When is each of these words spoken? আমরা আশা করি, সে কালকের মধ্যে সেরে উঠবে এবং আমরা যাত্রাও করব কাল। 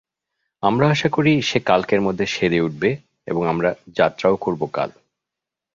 আমরা 0.63 0.85
আশা 0.89 1.09
করি, 1.09 1.41
সে 1.41 1.59
কালকের 1.59 2.01
মধ্যে 2.01 2.25
সেরে 2.25 2.59
উঠবে 2.61 2.89
এবং 3.27 3.47
আমরা 3.47 3.69
যাত্রাও 3.95 4.35
করব 4.35 4.61
কাল। 4.73 4.89